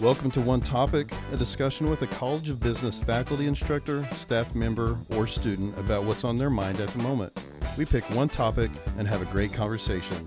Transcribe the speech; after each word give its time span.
Welcome 0.00 0.30
to 0.30 0.40
One 0.40 0.62
Topic, 0.62 1.12
a 1.30 1.36
discussion 1.36 1.90
with 1.90 2.00
a 2.00 2.06
College 2.06 2.48
of 2.48 2.58
Business 2.58 2.98
faculty 2.98 3.46
instructor, 3.46 4.02
staff 4.16 4.54
member, 4.54 4.98
or 5.10 5.26
student 5.26 5.78
about 5.78 6.04
what's 6.04 6.24
on 6.24 6.38
their 6.38 6.48
mind 6.48 6.80
at 6.80 6.88
the 6.88 7.02
moment. 7.02 7.38
We 7.76 7.84
pick 7.84 8.02
one 8.14 8.30
topic 8.30 8.70
and 8.96 9.06
have 9.06 9.20
a 9.20 9.26
great 9.26 9.52
conversation. 9.52 10.26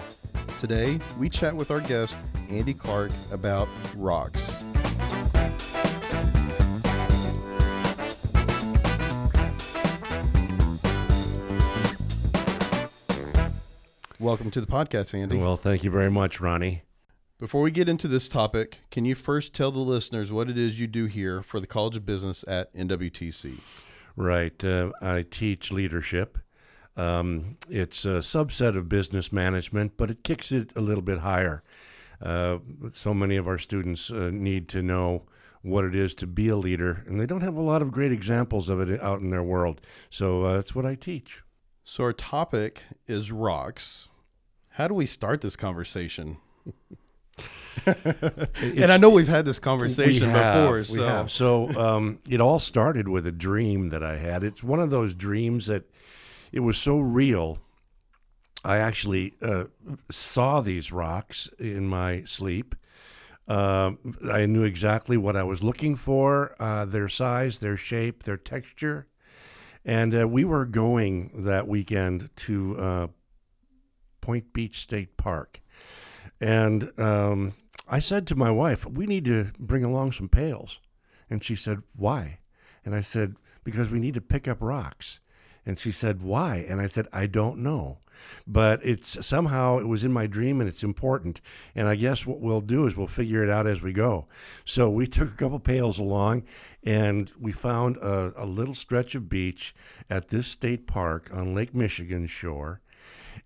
Today, 0.59 0.99
we 1.17 1.27
chat 1.27 1.55
with 1.55 1.71
our 1.71 1.79
guest, 1.79 2.15
Andy 2.49 2.75
Clark, 2.75 3.09
about 3.31 3.67
rocks. 3.95 4.63
Welcome 14.19 14.51
to 14.51 14.61
the 14.61 14.67
podcast, 14.67 15.15
Andy. 15.15 15.39
Well, 15.39 15.57
thank 15.57 15.83
you 15.83 15.89
very 15.89 16.11
much, 16.11 16.39
Ronnie. 16.39 16.83
Before 17.43 17.61
we 17.61 17.71
get 17.71 17.89
into 17.89 18.07
this 18.07 18.29
topic, 18.29 18.77
can 18.89 19.03
you 19.03 19.15
first 19.15 19.53
tell 19.53 19.69
the 19.69 19.81
listeners 19.81 20.31
what 20.31 20.49
it 20.49 20.57
is 20.57 20.79
you 20.79 20.87
do 20.87 21.07
here 21.07 21.43
for 21.43 21.59
the 21.59 21.67
College 21.67 21.97
of 21.97 22.05
Business 22.05 22.45
at 22.47 22.73
NWTC? 22.73 23.59
Right. 24.15 24.63
Uh, 24.63 24.91
I 25.01 25.25
teach 25.29 25.69
leadership. 25.69 26.37
Um, 26.95 27.57
it's 27.69 28.05
a 28.05 28.19
subset 28.19 28.77
of 28.77 28.87
business 28.87 29.33
management, 29.33 29.97
but 29.97 30.09
it 30.09 30.23
kicks 30.23 30.53
it 30.53 30.71
a 30.77 30.79
little 30.79 31.01
bit 31.01 31.19
higher. 31.19 31.63
Uh, 32.21 32.59
so 32.93 33.13
many 33.13 33.35
of 33.35 33.45
our 33.45 33.57
students 33.57 34.09
uh, 34.09 34.29
need 34.31 34.69
to 34.69 34.81
know 34.81 35.23
what 35.63 35.83
it 35.83 35.95
is 35.95 36.13
to 36.13 36.27
be 36.27 36.47
a 36.47 36.55
leader, 36.55 37.03
and 37.07 37.19
they 37.19 37.25
don't 37.25 37.41
have 37.41 37.57
a 37.57 37.61
lot 37.61 37.81
of 37.81 37.91
great 37.91 38.13
examples 38.13 38.69
of 38.69 38.79
it 38.79 39.03
out 39.03 39.19
in 39.19 39.31
their 39.31 39.43
world. 39.43 39.81
So 40.09 40.43
uh, 40.43 40.53
that's 40.53 40.73
what 40.73 40.85
I 40.85 40.95
teach. 40.95 41.41
So, 41.83 42.05
our 42.05 42.13
topic 42.13 42.83
is 43.05 43.33
rocks. 43.33 44.07
How 44.69 44.87
do 44.87 44.93
we 44.93 45.05
start 45.05 45.41
this 45.41 45.57
conversation? 45.57 46.37
and 47.85 48.91
I 48.91 48.97
know 48.97 49.09
we've 49.09 49.27
had 49.27 49.45
this 49.45 49.59
conversation 49.59 50.29
have, 50.29 50.63
before. 50.63 50.83
So. 50.83 51.27
So 51.27 51.69
um, 51.79 52.19
it 52.29 52.41
all 52.41 52.59
started 52.59 53.07
with 53.07 53.25
a 53.27 53.31
dream 53.31 53.89
that 53.89 54.03
I 54.03 54.17
had. 54.17 54.43
It's 54.43 54.63
one 54.63 54.79
of 54.79 54.89
those 54.89 55.13
dreams 55.13 55.67
that 55.67 55.83
it 56.51 56.61
was 56.61 56.77
so 56.77 56.99
real. 56.99 57.59
I 58.63 58.77
actually 58.77 59.33
uh, 59.41 59.65
saw 60.09 60.61
these 60.61 60.91
rocks 60.91 61.49
in 61.59 61.87
my 61.87 62.23
sleep. 62.23 62.75
Uh, 63.47 63.93
I 64.31 64.45
knew 64.45 64.63
exactly 64.63 65.17
what 65.17 65.35
I 65.35 65.43
was 65.43 65.63
looking 65.63 65.97
for 65.97 66.55
uh, 66.59 66.85
their 66.85 67.09
size, 67.09 67.59
their 67.59 67.75
shape, 67.75 68.23
their 68.23 68.37
texture. 68.37 69.07
And 69.83 70.17
uh, 70.17 70.27
we 70.29 70.45
were 70.45 70.65
going 70.65 71.43
that 71.43 71.67
weekend 71.67 72.29
to 72.37 72.77
uh, 72.79 73.07
Point 74.21 74.53
Beach 74.53 74.79
State 74.79 75.17
Park. 75.17 75.59
And 76.39 76.91
um, 76.97 77.53
I 77.87 77.99
said 77.99 78.27
to 78.27 78.35
my 78.35 78.51
wife, 78.51 78.85
we 78.85 79.05
need 79.05 79.25
to 79.25 79.51
bring 79.59 79.83
along 79.83 80.13
some 80.13 80.29
pails. 80.29 80.79
And 81.29 81.43
she 81.43 81.55
said, 81.55 81.83
why? 81.95 82.39
And 82.85 82.95
I 82.95 83.01
said, 83.01 83.35
because 83.63 83.89
we 83.89 83.99
need 83.99 84.13
to 84.13 84.21
pick 84.21 84.47
up 84.47 84.57
rocks. 84.61 85.19
And 85.65 85.77
she 85.77 85.91
said, 85.91 86.21
why? 86.21 86.65
And 86.67 86.81
I 86.81 86.87
said, 86.87 87.07
I 87.13 87.27
don't 87.27 87.59
know. 87.59 87.99
But 88.47 88.85
it's 88.85 89.25
somehow 89.25 89.79
it 89.79 89.87
was 89.87 90.03
in 90.03 90.13
my 90.13 90.27
dream 90.27 90.59
and 90.59 90.69
it's 90.69 90.83
important. 90.83 91.41
And 91.75 91.87
I 91.87 91.95
guess 91.95 92.25
what 92.25 92.39
we'll 92.39 92.61
do 92.61 92.85
is 92.85 92.95
we'll 92.95 93.07
figure 93.07 93.43
it 93.43 93.49
out 93.49 93.67
as 93.67 93.81
we 93.81 93.93
go. 93.93 94.27
So 94.65 94.89
we 94.89 95.07
took 95.07 95.29
a 95.29 95.35
couple 95.35 95.59
pails 95.59 95.99
along 95.99 96.43
and 96.83 97.31
we 97.39 97.51
found 97.51 97.97
a, 97.97 98.33
a 98.35 98.45
little 98.45 98.73
stretch 98.73 99.15
of 99.15 99.29
beach 99.29 99.75
at 100.09 100.29
this 100.29 100.47
state 100.47 100.87
park 100.87 101.29
on 101.33 101.55
Lake 101.55 101.73
Michigan 101.73 102.27
shore. 102.27 102.81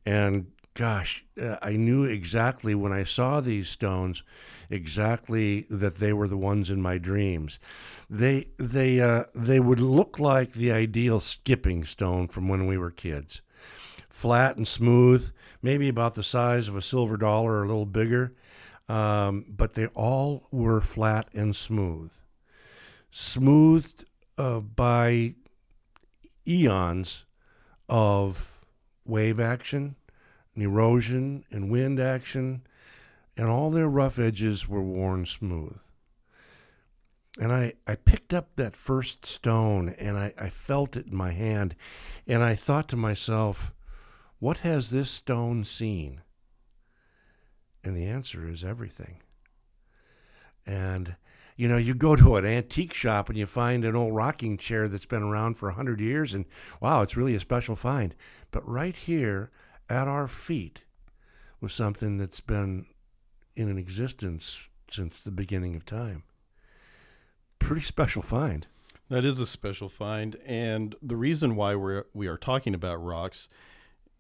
And 0.06 0.52
gosh, 0.78 1.26
uh, 1.42 1.58
I 1.60 1.76
knew 1.76 2.04
exactly 2.04 2.76
when 2.76 2.94
I 2.94 3.04
saw 3.04 3.42
these 3.42 3.68
stones, 3.68 4.22
exactly 4.70 5.66
that 5.72 5.96
they 5.98 6.14
were 6.14 6.28
the 6.28 6.38
ones 6.38 6.70
in 6.70 6.82
my 6.84 7.00
dreams. 7.00 7.58
They 8.10 8.50
they 8.58 9.02
uh, 9.02 9.24
they 9.34 9.60
would 9.60 9.80
look 9.80 10.20
like 10.20 10.54
the 10.54 10.72
ideal 10.72 11.20
skipping 11.20 11.84
stone 11.84 12.28
from 12.28 12.48
when 12.48 12.68
we 12.68 12.78
were 12.78 12.92
kids, 12.92 13.42
flat 14.08 14.56
and 14.56 14.68
smooth, 14.68 15.32
maybe 15.64 15.90
about 15.90 16.14
the 16.14 16.24
size 16.24 16.68
of 16.68 16.76
a 16.76 16.82
silver 16.82 17.18
dollar 17.18 17.54
or 17.54 17.64
a 17.64 17.68
little 17.68 17.88
bigger, 17.88 18.36
um, 18.88 19.46
but 19.50 19.74
they 19.74 19.88
all 19.88 20.48
were 20.52 20.80
flat 20.80 21.28
and 21.34 21.56
smooth, 21.56 22.14
smoothed 23.10 24.06
uh, 24.38 24.60
by 24.60 25.34
eons 26.48 27.26
of 27.90 28.62
wave 29.06 29.40
action 29.40 29.96
and 30.58 30.66
erosion 30.66 31.46
and 31.52 31.70
wind 31.70 32.00
action, 32.00 32.64
and 33.38 33.48
all 33.48 33.70
their 33.70 33.88
rough 33.88 34.18
edges 34.18 34.68
were 34.68 34.82
worn 34.82 35.24
smooth. 35.24 35.78
And 37.40 37.52
I, 37.52 37.74
I 37.86 37.94
picked 37.94 38.34
up 38.34 38.56
that 38.56 38.76
first 38.76 39.24
stone 39.24 39.90
and 40.00 40.18
I, 40.18 40.34
I 40.36 40.50
felt 40.50 40.98
it 40.98 41.06
in 41.06 41.16
my 41.16 41.32
hand, 41.32 41.76
and 42.26 42.42
I 42.42 42.56
thought 42.56 42.90
to 42.90 42.96
myself, 42.98 43.72
what 44.40 44.58
has 44.58 44.90
this 44.90 45.12
stone 45.12 45.64
seen? 45.64 46.22
And 47.84 47.96
the 47.96 48.06
answer 48.06 48.50
is 48.50 48.64
everything. 48.64 49.22
And 50.66 51.18
you 51.56 51.68
know, 51.68 51.78
you 51.78 51.94
go 51.94 52.16
to 52.16 52.36
an 52.36 52.46
antique 52.46 52.96
shop 52.96 53.30
and 53.30 53.38
you 53.38 53.46
find 53.46 53.86
an 53.86 53.96
old 53.96 54.16
rocking 54.16 54.58
chair 54.58 54.88
that's 54.88 55.06
been 55.06 55.24
around 55.24 55.56
for 55.56 55.70
a 55.70 55.74
hundred 55.74 56.00
years, 56.00 56.34
and 56.34 56.46
wow, 56.82 57.04
it's 57.04 57.16
really 57.16 57.36
a 57.36 57.40
special 57.40 57.76
find. 57.76 58.16
But 58.50 58.68
right 58.68 58.96
here, 58.96 59.52
at 59.90 60.08
our 60.08 60.28
feet 60.28 60.82
was 61.62 61.74
something 61.74 62.18
that's 62.18 62.40
been 62.42 62.86
in 63.56 63.70
an 63.70 63.78
existence 63.78 64.68
since 64.90 65.22
the 65.22 65.32
beginning 65.32 65.76
of 65.76 65.86
time. 65.86 66.24
Pretty 67.60 67.82
special 67.82 68.22
find. 68.22 68.68
that 69.10 69.26
is 69.26 69.40
a 69.40 69.48
special 69.48 69.90
find. 69.90 70.36
And 70.46 70.96
the 71.02 71.16
reason 71.16 71.56
why 71.56 71.76
we're, 71.76 72.06
we 72.14 72.28
are 72.28 72.38
talking 72.38 72.74
about 72.74 73.04
rocks 73.04 73.50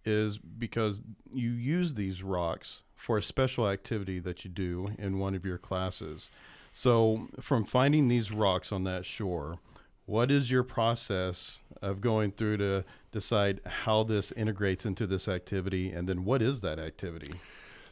is 0.05 0.37
because 0.37 1.01
you 1.31 1.51
use 1.51 1.93
these 1.93 2.23
rocks 2.23 2.83
for 2.95 3.17
a 3.17 3.23
special 3.23 3.67
activity 3.67 4.19
that 4.19 4.43
you 4.43 4.49
do 4.49 4.89
in 4.97 5.19
one 5.19 5.35
of 5.35 5.45
your 5.45 5.57
classes. 5.57 6.31
So, 6.71 7.27
from 7.39 7.65
finding 7.65 8.07
these 8.07 8.31
rocks 8.31 8.71
on 8.71 8.83
that 8.85 9.05
shore, 9.05 9.59
what 10.07 10.31
is 10.31 10.49
your 10.49 10.63
process 10.63 11.61
of 11.81 12.01
going 12.01 12.31
through 12.31 12.57
to 12.57 12.83
decide 13.11 13.61
how 13.65 14.03
this 14.03 14.31
integrates 14.31 14.85
into 14.85 15.05
this 15.05 15.27
activity 15.27 15.91
and 15.91 16.09
then 16.09 16.23
what 16.25 16.41
is 16.41 16.61
that 16.61 16.79
activity 16.79 17.33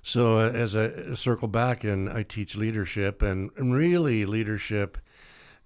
So, 0.01 0.37
uh, 0.37 0.51
as 0.51 0.75
I 0.75 1.13
circle 1.15 1.47
back 1.47 1.83
and 1.83 2.09
I 2.09 2.21
teach 2.23 2.55
leadership, 2.55 3.21
and, 3.23 3.49
and 3.57 3.73
really 3.73 4.25
leadership, 4.27 4.97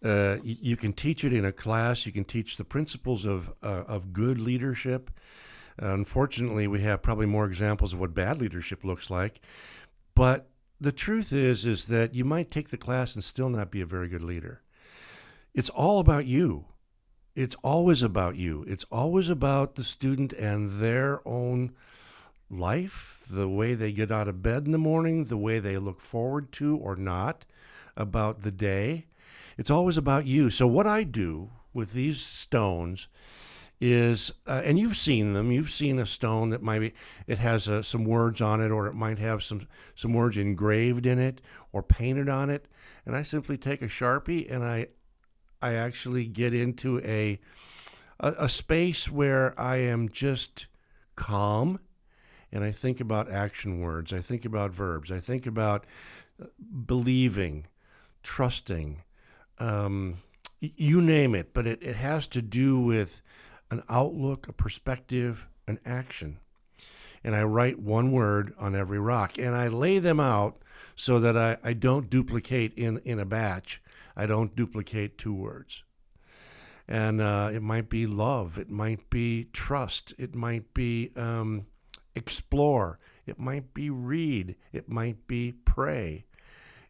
uh, 0.02 0.38
y- 0.44 0.56
you 0.62 0.78
can 0.78 0.94
teach 0.94 1.26
it 1.26 1.34
in 1.34 1.44
a 1.44 1.52
class. 1.52 2.06
You 2.06 2.14
can 2.14 2.24
teach 2.24 2.56
the 2.56 2.64
principles 2.64 3.26
of 3.26 3.52
uh, 3.62 3.84
of 3.96 4.14
good 4.14 4.40
leadership. 4.40 5.12
unfortunately, 5.78 6.68
we 6.68 6.82
have 6.82 7.02
probably 7.02 7.26
more 7.26 7.46
examples 7.46 7.92
of 7.94 8.00
what 8.00 8.14
bad 8.14 8.40
leadership 8.42 8.84
looks 8.84 9.10
like. 9.10 9.40
But 10.16 10.50
the 10.80 10.92
truth 10.92 11.32
is, 11.34 11.66
is 11.66 11.86
that 11.86 12.14
you 12.16 12.26
might 12.26 12.50
take 12.52 12.70
the 12.70 12.78
class 12.78 13.16
and 13.16 13.24
still 13.24 13.50
not 13.50 13.72
be 13.72 13.82
a 13.82 13.86
very 13.86 14.08
good 14.10 14.24
leader. 14.24 14.62
It's 15.54 15.70
all 15.70 16.00
about 16.00 16.26
you. 16.26 16.66
It's 17.36 17.56
always 17.64 18.02
about 18.02 18.36
you. 18.36 18.66
It's 18.68 18.86
always 18.92 19.30
about 19.30 19.76
the 19.76 19.84
student 19.84 20.34
and 20.34 20.72
their 20.72 21.26
own 21.28 21.74
life, 22.50 23.26
the 23.30 23.48
way 23.48 23.74
they 23.76 23.92
get 23.92 24.12
out 24.12 24.28
of 24.28 24.42
bed 24.42 24.66
in 24.66 24.72
the 24.72 24.78
morning, 24.78 25.26
the 25.26 25.38
way 25.38 25.60
they 25.60 25.78
look 25.78 26.02
forward 26.02 26.52
to 26.54 26.76
or 26.78 26.96
not 26.96 27.46
about 27.96 28.42
the 28.42 28.52
day. 28.52 29.06
It's 29.58 29.70
always 29.70 29.98
about 29.98 30.26
you. 30.26 30.50
So, 30.50 30.68
what 30.68 30.88
I 30.88 31.04
do 31.04 31.52
with 31.74 31.94
these 31.94 32.22
stones 32.22 33.08
is, 33.80 34.34
uh, 34.48 34.62
and 34.66 34.78
you've 34.78 34.98
seen 34.98 35.34
them. 35.34 35.52
You've 35.52 35.70
seen 35.70 36.00
a 36.00 36.06
stone 36.06 36.50
that 36.50 36.62
might 36.62 36.80
be, 36.80 36.94
it 37.28 37.40
has 37.40 37.70
uh, 37.70 37.82
some 37.84 38.04
words 38.04 38.42
on 38.42 38.62
it, 38.62 38.72
or 38.72 38.88
it 38.88 38.94
might 38.94 39.20
have 39.20 39.44
some 39.44 39.68
some 39.96 40.14
words 40.14 40.38
engraved 40.38 41.06
in 41.06 41.20
it 41.20 41.42
or 41.72 41.84
painted 41.84 42.28
on 42.28 42.50
it. 42.50 42.68
And 43.06 43.16
I 43.16 43.24
simply 43.24 43.58
take 43.58 43.82
a 43.82 43.88
sharpie 43.88 44.52
and 44.52 44.64
I 44.64 44.88
I 45.62 45.74
actually 45.74 46.26
get 46.26 46.54
into 46.54 47.00
a 47.00 47.40
a, 48.20 48.34
a 48.40 48.50
space 48.50 49.10
where 49.10 49.60
I 49.60 49.78
am 49.78 50.10
just 50.10 50.68
calm, 51.16 51.80
and 52.52 52.64
I 52.64 52.72
think 52.72 53.00
about 53.00 53.32
action 53.32 53.80
words. 53.82 54.12
I 54.14 54.20
think 54.20 54.46
about 54.46 54.72
verbs. 54.72 55.12
I 55.12 55.20
think 55.20 55.46
about 55.46 55.86
uh, 56.42 56.46
believing, 56.86 57.68
trusting, 58.24 59.04
um, 59.60 60.18
you 60.60 61.02
name 61.02 61.36
it. 61.36 61.54
But 61.54 61.68
it, 61.68 61.82
it 61.82 61.96
has 61.96 62.28
to 62.28 62.42
do 62.42 62.80
with 62.82 63.22
an 63.72 63.84
outlook, 63.90 64.48
a 64.48 64.54
perspective, 64.54 65.48
an 65.68 65.80
action. 65.86 66.40
And 67.24 67.36
I 67.36 67.44
write 67.44 67.80
one 67.80 68.12
word 68.12 68.54
on 68.58 68.76
every 68.76 69.00
rock, 69.00 69.38
and 69.38 69.56
I 69.56 69.68
lay 69.68 70.00
them 70.00 70.20
out 70.20 70.62
so 70.96 71.20
that 71.20 71.38
I, 71.38 71.58
I 71.64 71.74
don't 71.74 72.10
duplicate 72.10 72.74
in, 72.76 73.00
in 73.00 73.20
a 73.20 73.26
batch. 73.26 73.82
I 74.20 74.26
don't 74.26 74.54
duplicate 74.54 75.18
two 75.18 75.34
words. 75.34 75.84
And 76.90 77.22
uh, 77.22 77.52
it 77.54 77.62
might 77.62 77.88
be 77.88 78.06
love, 78.06 78.58
it 78.58 78.70
might 78.70 79.10
be 79.10 79.46
trust, 79.54 80.14
it 80.18 80.36
might 80.36 80.74
be 80.74 81.12
um, 81.16 81.68
explore, 82.16 83.00
it 83.26 83.40
might 83.40 83.74
be 83.74 83.90
read, 83.90 84.58
it 84.74 84.90
might 84.90 85.26
be 85.26 85.54
pray. 85.54 86.26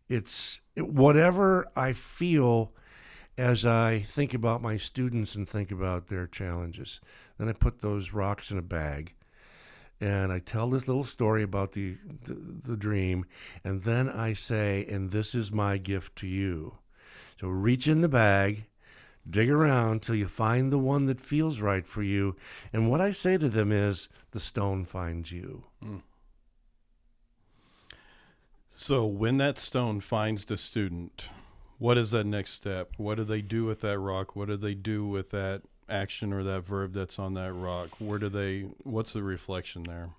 it's 0.08 0.62
whatever 0.76 1.68
I 1.76 1.94
feel 1.94 2.74
as 3.38 3.64
I 3.64 4.00
think 4.00 4.34
about 4.34 4.64
my 4.64 4.78
students 4.78 5.36
and 5.36 5.48
think 5.48 5.70
about 5.70 6.08
their 6.08 6.26
challenges. 6.26 7.00
Then 7.38 7.48
I 7.48 7.54
put 7.54 7.81
those 7.81 8.12
rocks 8.12 8.50
in 8.50 8.58
a 8.58 8.64
bag 8.64 9.14
and 10.02 10.31
I 10.31 10.40
tell 10.40 10.68
this 10.72 10.88
little 10.88 11.04
story 11.04 11.44
about 11.44 11.74
the, 11.74 11.98
the, 12.24 12.38
the 12.64 12.78
dream, 12.78 13.26
and 13.64 13.84
then 13.84 14.10
I 14.10 14.34
say, 14.34 14.88
and 14.90 15.12
this 15.12 15.36
is 15.36 15.52
my 15.52 15.78
gift 15.78 16.16
to 16.18 16.28
you. 16.28 16.79
So 17.39 17.47
reach 17.47 17.88
in 17.88 18.01
the 18.01 18.09
bag, 18.09 18.65
dig 19.30 19.50
around 19.50 20.01
till 20.01 20.15
you 20.15 20.27
find 20.27 20.71
the 20.71 20.80
one 20.80 21.06
that 21.06 21.21
feels 21.21 21.62
right 21.62 21.86
for 21.86 22.03
you, 22.03 22.36
and 22.74 22.89
what 22.89 23.00
I 23.00 23.12
say 23.12 23.38
to 23.38 23.47
them 23.47 23.71
is, 23.71 24.09
the 24.31 24.39
stone 24.39 24.86
finds 24.86 25.31
you. 25.31 25.63
Mm. 25.83 26.01
So 28.69 29.06
when 29.06 29.38
that 29.38 29.57
stone 29.57 30.01
finds 30.01 30.45
the 30.45 30.57
student, 30.57 31.25
what 31.77 31.97
is 31.97 32.12
that 32.12 32.25
next 32.25 32.51
step? 32.51 32.91
What 32.97 33.15
do 33.15 33.24
they 33.24 33.42
do 33.42 33.65
with 33.65 33.81
that 33.81 34.00
rock? 34.00 34.35
What 34.35 34.50
do 34.50 34.57
they 34.57 34.74
do 34.74 35.06
with 35.06 35.31
that 35.31 35.62
action 35.88 36.33
or 36.33 36.44
that 36.44 36.62
verb 36.62 36.94
that's 36.94 37.19
on 37.19 37.33
that 37.35 37.53
rock? 37.53 37.89
Where 38.00 38.19
do 38.19 38.30
they? 38.30 38.68
What's 38.83 39.13
the 39.13 39.24
reflection 39.24 39.83
there? 39.83 40.09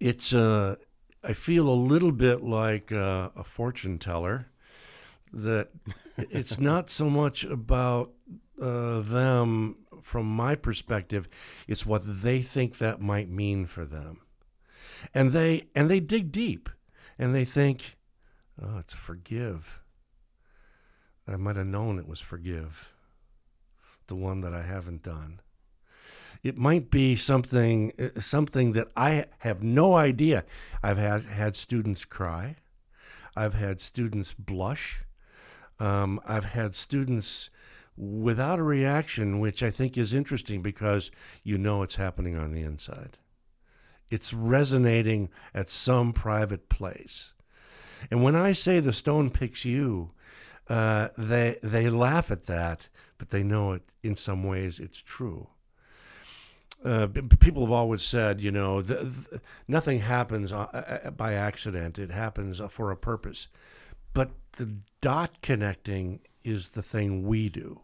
It's 0.00 0.34
uh, 0.34 0.76
I 1.22 1.32
feel 1.32 1.68
a 1.68 1.74
little 1.74 2.12
bit 2.12 2.42
like 2.42 2.92
uh, 2.92 3.30
a 3.36 3.44
fortune 3.44 3.98
teller. 3.98 4.46
That 5.32 5.70
it's 6.16 6.58
not 6.58 6.90
so 6.90 7.10
much 7.10 7.44
about 7.44 8.12
uh, 8.60 9.00
them 9.00 9.76
from 10.02 10.26
my 10.26 10.54
perspective. 10.54 11.28
It's 11.66 11.86
what 11.86 12.02
they 12.22 12.42
think 12.42 12.78
that 12.78 13.00
might 13.00 13.28
mean 13.28 13.66
for 13.66 13.84
them, 13.84 14.20
and 15.12 15.30
they 15.30 15.68
and 15.74 15.90
they 15.90 16.00
dig 16.00 16.30
deep, 16.30 16.68
and 17.18 17.34
they 17.34 17.44
think, 17.44 17.96
"Oh, 18.60 18.78
it's 18.78 18.94
forgive." 18.94 19.80
I 21.26 21.36
might 21.36 21.56
have 21.56 21.66
known 21.66 21.98
it 21.98 22.06
was 22.06 22.20
forgive 22.20 22.92
the 24.06 24.14
one 24.14 24.42
that 24.42 24.52
I 24.52 24.62
haven't 24.62 25.02
done. 25.02 25.40
It 26.42 26.58
might 26.58 26.90
be 26.90 27.16
something 27.16 27.92
uh, 27.98 28.20
something 28.20 28.72
that 28.72 28.88
I 28.96 29.26
have 29.38 29.62
no 29.62 29.94
idea. 29.94 30.44
I've 30.82 30.98
had 30.98 31.24
had 31.24 31.56
students 31.56 32.04
cry. 32.04 32.56
I've 33.34 33.54
had 33.54 33.80
students 33.80 34.34
blush. 34.34 35.04
Um, 35.80 36.20
I've 36.26 36.44
had 36.44 36.74
students 36.74 37.50
without 37.96 38.58
a 38.58 38.64
reaction, 38.64 39.40
which 39.40 39.62
I 39.62 39.70
think 39.70 39.96
is 39.96 40.12
interesting 40.12 40.62
because 40.62 41.10
you 41.42 41.58
know 41.58 41.82
it's 41.82 41.96
happening 41.96 42.36
on 42.36 42.52
the 42.52 42.62
inside. 42.62 43.18
It's 44.10 44.32
resonating 44.32 45.30
at 45.54 45.70
some 45.70 46.12
private 46.12 46.68
place. 46.68 47.32
And 48.10 48.22
when 48.22 48.36
I 48.36 48.52
say 48.52 48.80
the 48.80 48.92
stone 48.92 49.30
picks 49.30 49.64
you, 49.64 50.10
uh, 50.68 51.08
they 51.16 51.56
they 51.62 51.88
laugh 51.90 52.30
at 52.30 52.46
that 52.46 52.88
but 53.18 53.30
they 53.30 53.42
know 53.42 53.72
it 53.72 53.82
in 54.02 54.16
some 54.16 54.44
ways 54.44 54.78
it's 54.78 55.00
true. 55.00 55.48
Uh, 56.84 57.06
people 57.38 57.62
have 57.62 57.72
always 57.72 58.02
said, 58.02 58.42
you 58.42 58.52
know, 58.52 58.82
the, 58.82 58.96
the, 58.96 59.40
nothing 59.66 60.00
happens 60.00 60.52
uh, 60.52 60.66
uh, 61.04 61.10
by 61.10 61.32
accident. 61.32 61.98
It 61.98 62.10
happens 62.10 62.60
for 62.68 62.90
a 62.90 62.96
purpose. 62.96 63.48
But 64.14 64.30
the 64.52 64.78
dot 65.00 65.42
connecting 65.42 66.20
is 66.42 66.70
the 66.70 66.82
thing 66.82 67.26
we 67.26 67.48
do. 67.48 67.80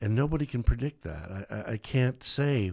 And 0.00 0.14
nobody 0.14 0.46
can 0.46 0.62
predict 0.62 1.02
that. 1.02 1.46
I, 1.50 1.72
I 1.72 1.76
can't 1.76 2.22
say 2.22 2.72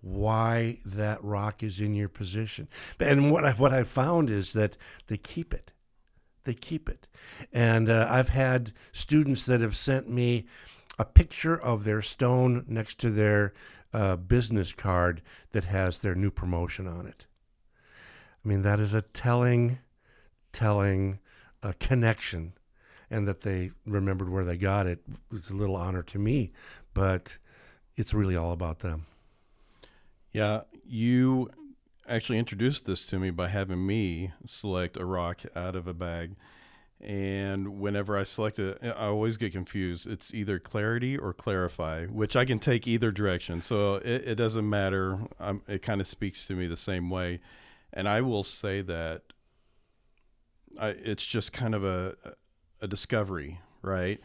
why 0.00 0.78
that 0.84 1.22
rock 1.22 1.62
is 1.62 1.80
in 1.80 1.94
your 1.94 2.08
position. 2.08 2.68
And 2.98 3.30
what 3.30 3.44
I, 3.44 3.52
what 3.52 3.72
I 3.72 3.84
found 3.84 4.30
is 4.30 4.52
that 4.54 4.76
they 5.06 5.16
keep 5.16 5.54
it 5.54 5.72
they 6.48 6.54
keep 6.54 6.88
it. 6.88 7.06
And 7.52 7.90
uh, 7.90 8.08
I've 8.08 8.30
had 8.30 8.72
students 8.90 9.44
that 9.44 9.60
have 9.60 9.76
sent 9.76 10.08
me 10.08 10.46
a 10.98 11.04
picture 11.04 11.54
of 11.60 11.84
their 11.84 12.00
stone 12.00 12.64
next 12.66 12.98
to 13.00 13.10
their 13.10 13.52
uh, 13.92 14.16
business 14.16 14.72
card 14.72 15.20
that 15.52 15.64
has 15.64 15.98
their 15.98 16.14
new 16.14 16.30
promotion 16.30 16.88
on 16.88 17.06
it. 17.06 17.26
I 18.42 18.48
mean, 18.48 18.62
that 18.62 18.80
is 18.80 18.94
a 18.94 19.02
telling, 19.02 19.78
telling 20.50 21.18
uh, 21.62 21.72
connection. 21.80 22.52
And 23.10 23.26
that 23.26 23.40
they 23.40 23.70
remembered 23.86 24.28
where 24.28 24.44
they 24.44 24.58
got 24.58 24.86
it 24.86 25.00
was 25.30 25.48
a 25.48 25.54
little 25.54 25.76
honor 25.76 26.02
to 26.02 26.18
me, 26.18 26.52
but 26.92 27.38
it's 27.96 28.12
really 28.12 28.36
all 28.36 28.52
about 28.52 28.80
them. 28.80 29.06
Yeah, 30.30 30.64
you 30.84 31.50
actually 32.06 32.38
introduced 32.38 32.86
this 32.86 33.06
to 33.06 33.18
me 33.18 33.30
by 33.30 33.48
having 33.48 33.86
me 33.86 34.32
select 34.44 34.98
a 34.98 35.06
rock 35.06 35.40
out 35.56 35.74
of 35.74 35.86
a 35.86 35.94
bag. 35.94 36.36
And 37.00 37.80
whenever 37.80 38.16
I 38.16 38.24
select 38.24 38.58
it, 38.58 38.78
I 38.82 39.06
always 39.06 39.36
get 39.36 39.52
confused. 39.52 40.06
It's 40.06 40.34
either 40.34 40.58
clarity 40.58 41.16
or 41.16 41.32
clarify, 41.32 42.06
which 42.06 42.34
I 42.34 42.44
can 42.44 42.58
take 42.58 42.86
either 42.86 43.10
direction. 43.12 43.62
So 43.62 43.96
it, 43.96 44.28
it 44.28 44.34
doesn't 44.34 44.68
matter. 44.68 45.18
I'm, 45.38 45.62
it 45.68 45.80
kind 45.80 46.00
of 46.00 46.06
speaks 46.06 46.44
to 46.46 46.54
me 46.54 46.66
the 46.66 46.76
same 46.76 47.08
way. 47.08 47.40
And 47.92 48.08
I 48.08 48.20
will 48.20 48.44
say 48.44 48.82
that 48.82 49.27
I, 50.80 50.88
it's 50.88 51.24
just 51.24 51.52
kind 51.52 51.74
of 51.74 51.84
a, 51.84 52.16
a 52.80 52.88
discovery, 52.88 53.60
right? 53.82 54.20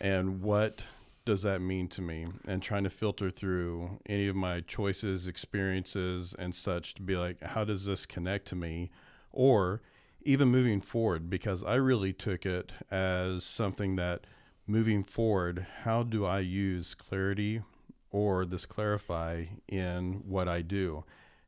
And 0.00 0.42
what 0.42 0.84
does 1.24 1.42
that 1.42 1.60
mean 1.60 1.88
to 1.88 2.02
me? 2.02 2.26
And 2.46 2.62
trying 2.62 2.84
to 2.84 2.90
filter 2.90 3.30
through 3.30 4.00
any 4.06 4.28
of 4.28 4.36
my 4.36 4.60
choices 4.60 5.26
experiences 5.26 6.34
and 6.38 6.54
such 6.54 6.94
to 6.94 7.02
be 7.02 7.16
like 7.16 7.42
how 7.42 7.64
does 7.64 7.86
this 7.86 8.06
connect 8.06 8.46
to 8.48 8.56
me? 8.56 8.90
Or 9.32 9.80
even 10.24 10.48
moving 10.48 10.80
forward 10.80 11.28
because 11.28 11.62
i 11.64 11.74
really 11.74 12.12
took 12.12 12.46
it 12.46 12.72
as 12.90 13.44
something 13.44 13.96
that 13.96 14.26
moving 14.66 15.04
forward 15.04 15.66
how 15.82 16.02
do 16.02 16.24
i 16.24 16.38
use 16.38 16.94
clarity 16.94 17.62
or 18.10 18.44
this 18.44 18.64
clarify 18.64 19.44
in 19.68 20.22
what 20.26 20.48
i 20.48 20.62
do? 20.62 21.04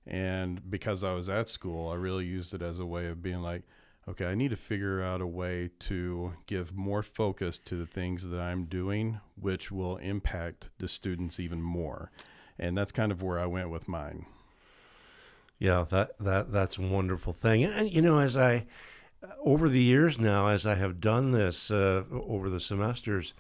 And 0.07 0.71
because 0.71 1.03
i 1.03 1.13
was 1.15 1.29
at 1.29 1.49
school 1.49 1.91
i 1.91 1.95
really 1.95 2.27
used 2.27 2.55
it 2.55 2.63
as 2.63 2.79
a 2.79 2.87
way 2.87 3.07
of 3.07 3.23
being 3.23 3.41
like 3.41 3.63
okay, 4.09 4.27
I 4.27 4.35
need 4.35 4.51
to 4.51 4.57
figure 4.57 5.03
out 5.03 5.21
a 5.21 5.27
way 5.27 5.71
to 5.81 6.35
give 6.47 6.75
more 6.75 7.03
focus 7.03 7.59
to 7.65 7.77
the 7.77 7.87
things 7.87 8.29
that 8.29 8.41
I'm 8.41 8.67
doing, 8.67 9.21
which 9.41 9.71
will 9.71 9.97
impact 9.97 10.69
the 10.79 10.89
students 10.89 11.41
even 11.41 11.61
more. 11.61 12.11
And 12.59 12.77
that's 12.77 12.93
kind 12.93 13.13
of 13.13 13.23
where 13.23 13.39
I 13.39 13.47
went 13.47 13.71
with 13.71 13.89
mine. 13.89 14.27
Yeah, 15.59 15.87
that 15.89 16.19
that 16.21 16.53
that's 16.53 16.79
a 16.79 16.83
wonderful 16.83 17.33
thing. 17.33 17.65
And 17.65 17.91
you 17.91 18.03
know, 18.03 18.19
as 18.19 18.37
I 18.37 18.67
over 19.41 19.69
the 19.69 19.83
years 19.83 20.19
now, 20.19 20.49
as 20.49 20.67
I 20.67 20.75
have 20.75 21.01
done 21.01 21.33
this 21.33 21.71
uh, 21.71 22.05
over 22.11 22.49
the 22.49 22.61
semesters, 22.61 23.35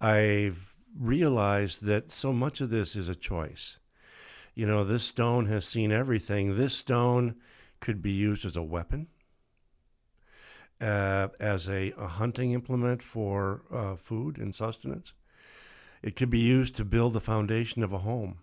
I've 0.00 0.74
realized 0.98 1.84
that 1.84 2.12
so 2.12 2.32
much 2.32 2.60
of 2.60 2.70
this 2.70 2.96
is 2.96 3.08
a 3.08 3.14
choice. 3.14 3.78
You 4.54 4.66
know, 4.66 4.84
this 4.84 5.04
stone 5.04 5.46
has 5.46 5.66
seen 5.66 5.92
everything. 5.92 6.56
This 6.56 6.74
stone 6.74 7.36
could 7.80 8.02
be 8.02 8.10
used 8.10 8.44
as 8.44 8.56
a 8.56 8.62
weapon 8.62 9.06
uh, 10.82 11.28
as 11.38 11.68
a, 11.68 11.92
a, 11.96 12.08
hunting 12.08 12.52
implement 12.52 13.02
for 13.02 13.62
uh, 13.72 13.94
food 13.94 14.36
and 14.36 14.52
sustenance. 14.52 15.12
It 16.02 16.16
could 16.16 16.30
be 16.30 16.40
used 16.40 16.74
to 16.76 16.84
build 16.84 17.12
the 17.12 17.20
foundation 17.20 17.84
of 17.84 17.92
a 17.92 17.98
home. 17.98 18.38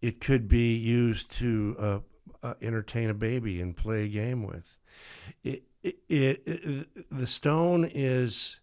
It 0.00 0.20
could 0.20 0.48
be 0.48 0.74
used 0.76 1.30
to 1.32 1.76
uh, 1.78 1.98
uh 2.42 2.54
entertain 2.62 3.10
a 3.10 3.14
baby 3.14 3.60
and 3.60 3.76
play 3.76 4.04
a 4.04 4.08
game 4.08 4.44
with. 4.44 4.64
It, 5.42 5.64
it, 5.82 5.96
it, 6.08 7.10
the 7.10 7.26
stone 7.26 7.90
is 7.92 8.60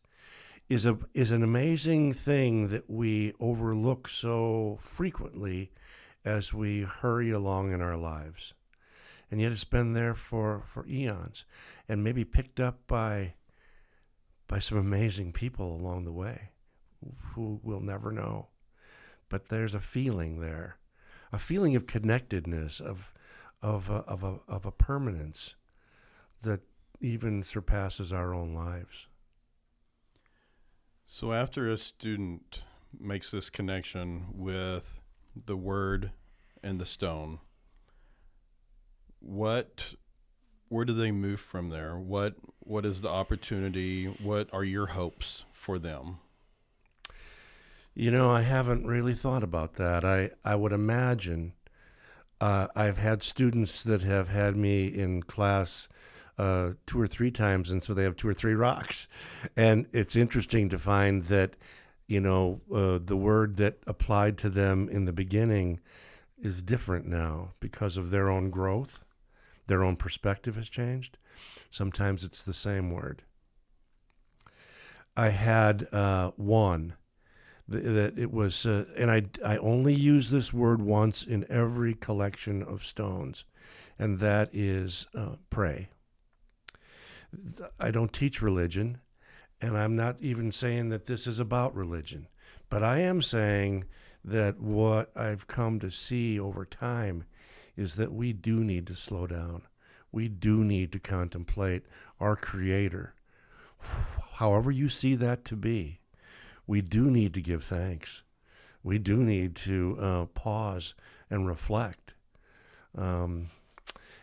is 0.70 0.86
a 0.86 0.98
is 1.14 1.32
an 1.32 1.44
amazing 1.44 2.14
thing 2.14 2.70
that 2.70 2.90
we 2.90 3.34
overlook 3.42 4.08
so 4.08 4.80
frequently 4.82 5.72
as 6.24 6.54
we 6.54 6.84
hurry 6.84 7.32
along 7.32 7.74
in 7.74 7.82
our 7.82 7.98
lives 7.98 8.54
and 9.32 9.40
yet 9.40 9.52
it's 9.52 9.64
been 9.64 9.94
there 9.94 10.14
for, 10.14 10.64
for 10.72 10.86
eons 10.88 11.46
and 11.88 12.04
maybe 12.04 12.26
picked 12.26 12.60
up 12.60 12.86
by 12.86 13.34
by 14.48 14.60
some 14.60 14.78
amazing 14.78 15.32
people 15.32 15.74
along 15.74 16.04
the 16.04 16.12
way 16.12 16.50
who 17.34 17.62
we'll 17.64 17.80
never 17.80 18.12
know. 18.12 18.48
But 19.30 19.48
there's 19.48 19.74
a 19.74 19.80
feeling 19.80 20.42
there, 20.42 20.76
a 21.32 21.40
feeling 21.40 21.74
of 21.78 21.88
connectedness, 21.88 22.82
of 22.82 23.14
of 23.62 23.90
a, 23.90 24.04
of 24.08 24.24
a, 24.24 24.40
of 24.48 24.66
a 24.66 24.72
permanence 24.72 25.56
that 26.42 26.62
even 27.00 27.44
surpasses 27.44 28.12
our 28.12 28.34
own 28.34 28.54
lives. 28.54 29.08
So 31.06 31.32
after 31.32 31.70
a 31.70 31.78
student 31.78 32.64
makes 33.00 33.32
this 33.32 33.50
connection 33.50 34.28
with 34.34 35.00
the 35.36 35.56
word 35.56 36.12
and 36.64 36.80
the 36.80 36.86
stone, 36.86 37.40
what 39.22 39.96
where 40.70 40.86
do 40.86 40.94
they 40.94 41.12
move 41.12 41.40
from 41.40 41.70
there? 41.70 41.98
What 41.98 42.36
what 42.60 42.86
is 42.86 43.02
the 43.02 43.10
opportunity? 43.10 44.06
What 44.06 44.50
are 44.54 44.64
your 44.64 44.88
hopes 44.88 45.46
for 45.54 45.80
them? 45.80 46.20
You 47.94 48.10
know, 48.10 48.30
I 48.30 48.42
haven't 48.42 48.88
really 48.88 49.14
thought 49.14 49.44
about 49.44 49.76
that. 49.76 50.06
I 50.06 50.32
I 50.44 50.56
would 50.56 50.72
imagine 50.72 51.54
uh, 52.40 52.68
I've 52.76 52.98
had 52.98 53.22
students 53.22 53.84
that 53.84 54.02
have 54.02 54.30
had 54.30 54.56
me 54.56 54.88
in 54.88 55.22
class 55.24 55.88
uh, 56.40 56.72
two 56.88 57.00
or 57.00 57.06
three 57.06 57.30
times, 57.30 57.70
and 57.70 57.84
so 57.84 57.94
they 57.94 58.04
have 58.04 58.16
two 58.16 58.28
or 58.28 58.34
three 58.34 58.56
rocks. 58.56 59.08
And 59.56 59.86
it's 59.94 60.16
interesting 60.16 60.70
to 60.70 60.80
find 60.80 61.26
that, 61.26 61.56
you 62.08 62.20
know, 62.20 62.62
uh, 62.74 63.00
the 63.04 63.16
word 63.16 63.58
that 63.58 63.78
applied 63.86 64.40
to 64.40 64.50
them 64.50 64.90
in 64.90 65.06
the 65.06 65.14
beginning 65.14 65.80
is 66.42 66.64
different 66.64 67.06
now 67.06 67.52
because 67.60 67.96
of 67.96 68.10
their 68.10 68.30
own 68.30 68.50
growth. 68.50 69.04
Their 69.72 69.86
own 69.86 69.96
perspective 69.96 70.58
has 70.58 70.68
changed. 70.68 71.18
Sometimes 71.70 72.26
it's 72.26 72.44
the 72.44 72.54
same 72.54 72.92
word. 72.92 73.22
I 75.16 75.30
had 75.30 75.88
uh, 75.94 76.32
one 76.36 76.96
that 77.70 78.20
it 78.20 78.34
was, 78.34 78.66
uh, 78.66 78.84
and 78.98 79.10
I, 79.10 79.28
I 79.46 79.56
only 79.56 79.94
use 79.94 80.30
this 80.30 80.52
word 80.52 80.82
once 80.82 81.24
in 81.24 81.50
every 81.50 81.94
collection 81.94 82.62
of 82.62 82.84
stones, 82.84 83.46
and 83.98 84.20
that 84.20 84.50
is 84.52 85.08
uh, 85.16 85.36
pray. 85.50 85.88
I 87.80 87.92
don't 87.92 88.12
teach 88.12 88.42
religion, 88.42 89.00
and 89.62 89.78
I'm 89.78 89.96
not 89.96 90.18
even 90.20 90.52
saying 90.52 90.90
that 90.90 91.06
this 91.06 91.26
is 91.28 91.40
about 91.40 91.74
religion, 91.74 92.28
but 92.70 92.84
I 92.84 93.00
am 93.00 93.22
saying 93.22 93.86
that 94.26 94.60
what 94.60 95.16
I've 95.16 95.48
come 95.48 95.80
to 95.80 95.90
see 95.90 96.38
over 96.38 96.66
time 96.66 97.24
is 97.82 97.96
that 97.96 98.14
we 98.14 98.32
do 98.32 98.64
need 98.64 98.86
to 98.88 98.96
slow 98.96 99.26
down. 99.26 99.64
We 100.12 100.28
do 100.28 100.64
need 100.64 100.92
to 100.92 101.00
contemplate 101.00 101.84
our 102.20 102.36
Creator, 102.36 103.16
however 104.34 104.70
you 104.70 104.88
see 104.88 105.16
that 105.16 105.44
to 105.46 105.56
be. 105.56 106.00
We 106.68 106.82
do 106.82 107.10
need 107.10 107.34
to 107.34 107.42
give 107.42 107.64
thanks. 107.64 108.22
We 108.84 109.00
do 109.00 109.18
need 109.18 109.56
to 109.58 109.98
uh, 110.00 110.26
pause 110.28 110.94
and 111.30 111.48
reflect. 111.48 112.14
Um, 112.96 113.48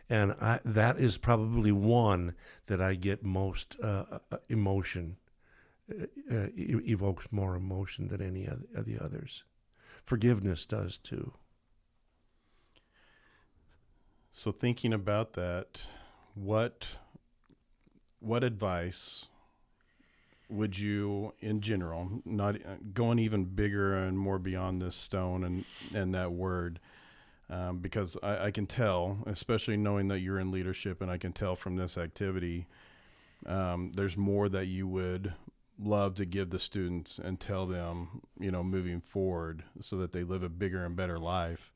and 0.09 0.33
I, 0.41 0.61
that 0.65 0.99
is 0.99 1.19
probably 1.19 1.73
one 1.73 2.35
that 2.67 2.81
I 2.81 2.95
get 2.95 3.25
most 3.25 3.77
uh, 3.83 4.05
uh 4.31 4.37
emotion, 4.49 5.17
uh, 5.91 6.05
uh 6.33 6.47
evokes 6.57 7.27
more 7.31 7.57
emotion 7.57 8.09
than 8.09 8.23
any 8.23 8.47
of 8.47 8.85
the 8.87 8.99
others. 8.99 9.43
Forgiveness 10.05 10.65
does 10.65 10.97
too. 10.97 11.33
So 14.33 14.53
thinking 14.53 14.93
about 14.93 15.33
that, 15.35 15.83
what 16.35 16.87
what 18.21 18.43
advice 18.43 19.29
would 20.49 20.79
you, 20.79 21.35
in 21.41 21.61
general, 21.61 22.23
not 22.25 22.57
going 22.95 23.19
even 23.19 23.45
bigger 23.45 23.95
and 23.95 24.19
more 24.19 24.39
beyond 24.39 24.81
this 24.81 24.97
stone 24.97 25.45
and 25.45 25.65
and 25.95 26.15
that 26.15 26.33
word? 26.33 26.81
um, 27.51 27.79
because 27.79 28.17
I, 28.23 28.47
I, 28.47 28.51
can 28.51 28.67
tell, 28.67 29.19
especially 29.27 29.77
knowing 29.77 30.09
that 30.09 30.21
you're 30.21 30.39
in 30.39 30.51
leadership, 30.51 31.01
and 31.01 31.11
I 31.11 31.19
can 31.19 31.33
tell 31.33 31.57
from 31.57 31.77
this 31.77 31.97
activity, 31.97 32.67
um, 33.47 33.93
there's 33.95 34.17
more 34.17 34.49
that 34.49 34.67
you 34.67 34.87
would 34.87 35.33
love 35.79 36.15
to 36.17 36.27
give 36.27 36.51
the 36.51 36.59
students 36.59 37.19
and 37.19 37.41
tell 37.41 37.67
them, 37.67 38.23
you 38.39 38.51
know, 38.51 38.63
moving 38.63 39.01
forward 39.01 39.63
so 39.81 39.97
that 39.97 40.13
they 40.13 40.25
live 40.25 40.43
a 40.43 40.49
bigger 40.49 40.85
and 40.85 40.97
better 40.97 41.19
life. 41.19 41.73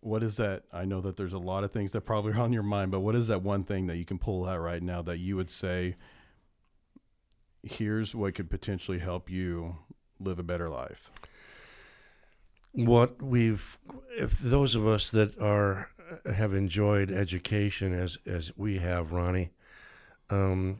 What 0.00 0.22
is 0.22 0.36
that? 0.36 0.64
I 0.72 0.84
know 0.84 1.00
that 1.00 1.16
there's 1.16 1.32
a 1.32 1.38
lot 1.38 1.64
of 1.64 1.72
things 1.72 1.92
that 1.92 2.02
probably 2.02 2.32
are 2.32 2.40
on 2.40 2.52
your 2.52 2.62
mind, 2.62 2.90
but 2.90 3.00
what 3.00 3.14
is 3.14 3.28
that 3.28 3.42
one 3.42 3.64
thing 3.64 3.86
that 3.88 3.96
you 3.96 4.04
can 4.04 4.18
pull 4.18 4.46
out 4.46 4.60
right 4.60 4.82
now 4.82 5.02
that 5.02 5.18
you 5.18 5.36
would 5.36 5.50
say, 5.50 5.96
here's 7.62 8.14
what 8.14 8.34
could 8.34 8.50
potentially 8.50 8.98
help 8.98 9.28
you 9.28 9.76
live 10.20 10.38
a 10.38 10.42
better 10.44 10.68
life? 10.68 11.10
what 12.72 13.20
we've 13.22 13.78
if 14.16 14.38
those 14.38 14.74
of 14.74 14.86
us 14.86 15.10
that 15.10 15.36
are 15.40 15.90
have 16.32 16.54
enjoyed 16.54 17.10
education 17.10 17.92
as 17.92 18.18
as 18.26 18.52
we 18.56 18.78
have 18.78 19.12
ronnie 19.12 19.50
um, 20.30 20.78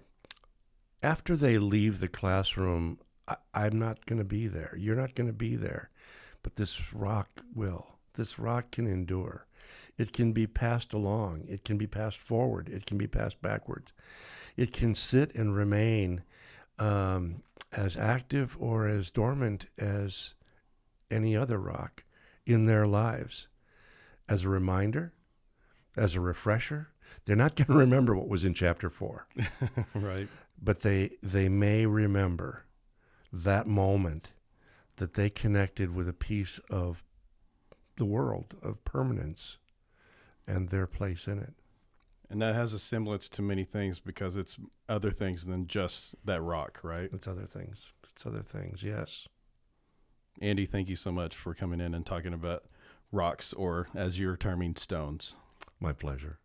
after 1.02 1.34
they 1.34 1.58
leave 1.58 2.00
the 2.00 2.08
classroom 2.08 2.98
I, 3.26 3.36
i'm 3.54 3.78
not 3.78 4.06
going 4.06 4.18
to 4.18 4.24
be 4.24 4.46
there 4.46 4.76
you're 4.78 4.96
not 4.96 5.14
going 5.14 5.26
to 5.26 5.32
be 5.32 5.56
there 5.56 5.90
but 6.42 6.56
this 6.56 6.94
rock 6.94 7.30
will 7.54 7.97
this 8.14 8.38
rock 8.38 8.70
can 8.70 8.86
endure 8.86 9.46
it 9.96 10.12
can 10.12 10.32
be 10.32 10.46
passed 10.46 10.92
along 10.92 11.44
it 11.48 11.64
can 11.64 11.76
be 11.76 11.86
passed 11.86 12.18
forward 12.18 12.68
it 12.68 12.86
can 12.86 12.98
be 12.98 13.06
passed 13.06 13.40
backwards 13.42 13.92
it 14.56 14.72
can 14.72 14.94
sit 14.94 15.34
and 15.34 15.54
remain 15.54 16.22
um, 16.78 17.42
as 17.72 17.96
active 17.96 18.56
or 18.58 18.88
as 18.88 19.10
dormant 19.10 19.66
as 19.78 20.34
any 21.10 21.36
other 21.36 21.58
rock 21.58 22.04
in 22.46 22.66
their 22.66 22.86
lives 22.86 23.48
as 24.28 24.44
a 24.44 24.48
reminder, 24.48 25.12
as 25.96 26.14
a 26.14 26.20
refresher. 26.20 26.88
They're 27.24 27.36
not 27.36 27.54
going 27.56 27.66
to 27.68 27.74
remember 27.74 28.14
what 28.14 28.28
was 28.28 28.44
in 28.44 28.54
chapter 28.54 28.90
4. 28.90 29.26
right. 29.94 30.28
But 30.60 30.80
they 30.80 31.10
they 31.22 31.48
may 31.48 31.86
remember 31.86 32.64
that 33.32 33.66
moment 33.66 34.32
that 34.96 35.14
they 35.14 35.30
connected 35.30 35.94
with 35.94 36.08
a 36.08 36.12
piece 36.12 36.58
of 36.68 37.04
the 37.98 38.04
world 38.04 38.54
of 38.62 38.84
permanence 38.84 39.58
and 40.46 40.70
their 40.70 40.86
place 40.86 41.26
in 41.26 41.38
it. 41.38 41.54
And 42.30 42.42
that 42.42 42.54
has 42.54 42.72
a 42.72 42.78
semblance 42.78 43.28
to 43.30 43.42
many 43.42 43.64
things 43.64 44.00
because 44.00 44.36
it's 44.36 44.58
other 44.88 45.10
things 45.10 45.46
than 45.46 45.66
just 45.66 46.14
that 46.24 46.42
rock, 46.42 46.80
right? 46.82 47.08
It's 47.12 47.28
other 47.28 47.46
things. 47.46 47.92
It's 48.10 48.26
other 48.26 48.42
things, 48.42 48.82
yes. 48.82 49.28
Andy, 50.40 50.66
thank 50.66 50.88
you 50.88 50.96
so 50.96 51.10
much 51.10 51.34
for 51.34 51.54
coming 51.54 51.80
in 51.80 51.94
and 51.94 52.04
talking 52.04 52.34
about 52.34 52.64
rocks, 53.10 53.52
or 53.52 53.88
as 53.94 54.18
you're 54.18 54.36
terming, 54.36 54.76
stones. 54.76 55.34
My 55.80 55.92
pleasure. 55.92 56.38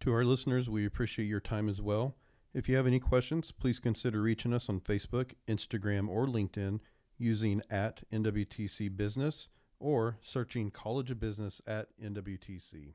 To 0.00 0.12
our 0.12 0.24
listeners, 0.24 0.68
we 0.68 0.84
appreciate 0.84 1.26
your 1.26 1.40
time 1.40 1.68
as 1.68 1.80
well. 1.80 2.16
If 2.52 2.68
you 2.68 2.76
have 2.76 2.86
any 2.86 3.00
questions, 3.00 3.50
please 3.50 3.78
consider 3.78 4.20
reaching 4.20 4.52
us 4.52 4.68
on 4.68 4.80
Facebook, 4.80 5.32
Instagram, 5.48 6.08
or 6.08 6.26
LinkedIn 6.26 6.80
using 7.18 7.62
at 7.70 8.02
NWTC 8.12 8.96
Business 8.96 9.48
or 9.84 10.16
searching 10.22 10.70
College 10.70 11.10
of 11.10 11.20
Business 11.20 11.60
at 11.66 11.88
NWTC. 12.02 12.94